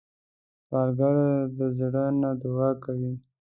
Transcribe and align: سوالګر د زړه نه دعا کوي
سوالګر 0.65 1.15
د 1.57 1.59
زړه 1.77 2.05
نه 2.21 2.29
دعا 2.41 2.69
کوي 2.83 3.13